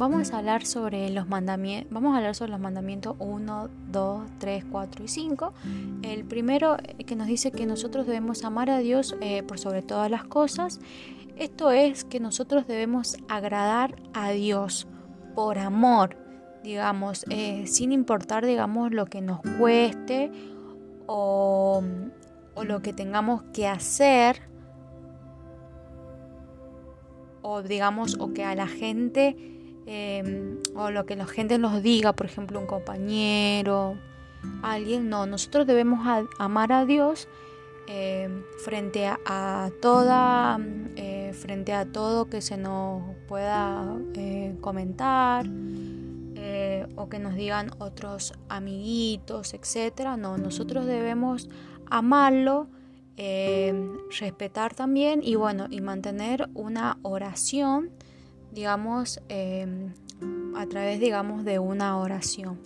[0.00, 1.92] vamos a hablar sobre los mandamientos.
[1.92, 5.52] Vamos a hablar sobre los mandamientos 1, 2, 3, 4 y 5.
[6.02, 9.82] El primero eh, que nos dice que nosotros debemos amar a Dios eh, por sobre
[9.82, 10.80] todas las cosas.
[11.36, 14.88] Esto es que nosotros debemos agradar a Dios
[15.34, 16.16] por amor,
[16.64, 20.32] digamos, eh, sin importar, digamos, lo que nos cueste
[21.08, 21.82] o,
[22.54, 24.48] o lo que tengamos que hacer
[27.42, 29.59] o digamos o que a la gente
[29.90, 33.96] em, o lo que la gente nos diga, por ejemplo un compañero,
[34.62, 36.06] alguien, no, nosotros debemos
[36.38, 37.26] amar a Dios
[37.88, 40.60] em, frente a, toda,
[40.94, 45.46] eh, frente a todo que se nos pueda eh, comentar
[46.36, 50.16] eh, o que nos digan otros amiguitos, etcétera.
[50.16, 51.48] No, nosotros debemos
[51.90, 52.68] amarlo
[53.22, 57.90] Em, respetar también y bueno, y mantener una oración,
[58.52, 59.92] digamos, em,
[60.56, 62.58] a través, digamos, de una oración.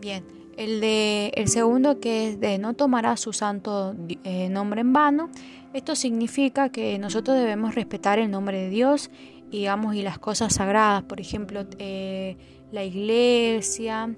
[0.00, 0.24] Bien,
[0.56, 5.30] el, de, el segundo que es de no tomará su santo eh, nombre en vano.
[5.72, 9.10] Esto significa que nosotros debemos respetar el nombre de Dios
[9.50, 12.36] y, digamos, y las cosas sagradas, por ejemplo, eh,
[12.72, 14.14] la iglesia.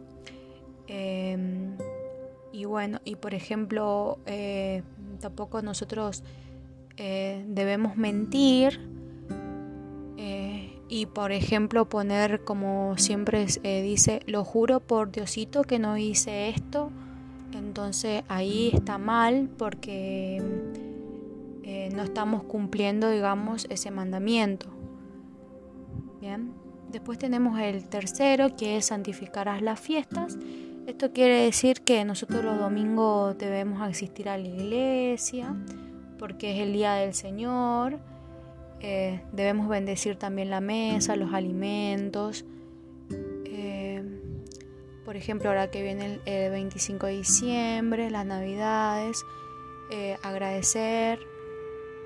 [0.87, 1.77] Em,
[2.53, 4.83] y bueno, y por ejemplo, eh,
[5.21, 6.23] tampoco nosotros
[6.95, 8.92] debemos mentir
[10.93, 16.51] y por ejemplo poner como siempre eh, dice, lo juro por Diosito que no hice
[16.51, 16.91] esto,
[17.55, 20.43] entonces ahí está mal porque
[21.95, 24.67] no estamos cumpliendo, digamos, ese mandamiento.
[26.21, 26.53] Bien,
[26.91, 30.39] después tenemos el tercero que es santificarás las fiestas.
[30.87, 35.55] Esto quiere decir que nosotros los domingos debemos asistir a la iglesia
[36.19, 37.99] porque es el día del Señor.
[38.83, 42.45] Eh, debemos bendecir también la mesa, los alimentos.
[43.45, 44.03] Eh,
[45.05, 49.25] por ejemplo, ahora que viene el, 25 de diciembre, las navidades,
[49.91, 51.19] eh, agradecer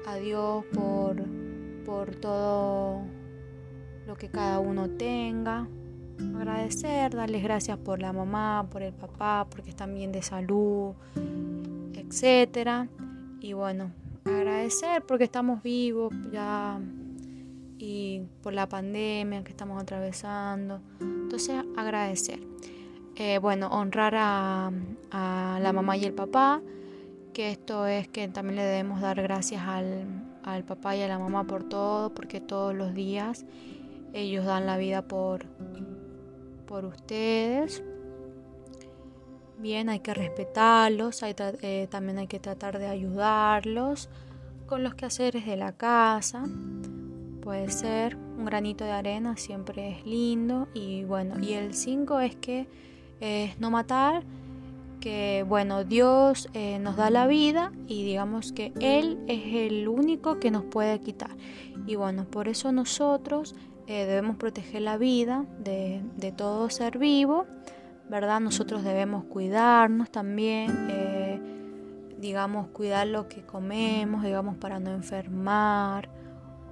[0.06, 1.24] a Dios por,
[1.84, 3.02] por todo
[4.06, 5.66] lo que cada uno tenga
[6.38, 10.94] agradecer, darles gracias por la mamá, por el papá, porque están bien de salud,
[11.94, 12.88] etcétera.
[13.40, 13.92] Y bueno,
[14.30, 16.80] agradecer porque estamos vivos ya
[17.78, 20.80] y por la pandemia que estamos atravesando.
[21.00, 22.40] Entonces, agradecer.
[23.16, 24.70] Eh, bueno, honrar a,
[25.10, 26.60] a, la mamá y el papá,
[27.32, 30.04] que esto es que también le debemos dar gracias al,
[30.42, 33.44] al papá y a la mamá por todo, porque todos los días
[34.12, 35.46] ellos dan la vida por,
[36.66, 37.82] por ustedes.
[39.58, 44.08] Bien, hay que respetarlos, eh, también hay que tratar de ayudarlos
[44.66, 46.44] con los quehaceres de la casa.
[47.40, 50.68] Puede ser un granito de arena, siempre es lindo.
[50.74, 52.68] Y bueno, y el 5 es que
[53.20, 54.24] es no matar,
[55.00, 60.38] que bueno, Dios eh, nos da la vida y digamos que Él es el único
[60.38, 61.30] que nos puede quitar.
[61.86, 63.54] Y bueno, por eso nosotros
[63.86, 66.02] eh, debemos proteger la vida de,
[66.36, 67.46] todo ser vivo,
[68.08, 68.40] ¿verdad?
[68.40, 71.40] Nosotros debemos cuidarnos también, eh,
[72.18, 76.08] digamos, cuidar lo que comemos, digamos, para no enfermar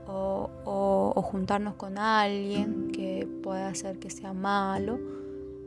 [0.07, 4.99] o, juntarnos con alguien que pueda hacer que sea malo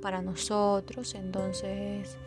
[0.01, 1.15] para nosotros.
[1.15, 2.17] Entonces,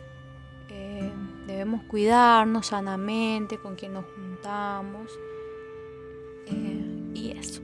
[0.69, 1.11] eh,
[1.47, 5.11] debemos cuidarnos sanamente con quien nos juntamos.
[7.13, 7.61] y eso.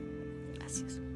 [0.54, 1.07] Gracias.